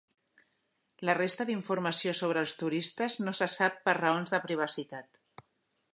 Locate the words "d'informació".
1.49-2.15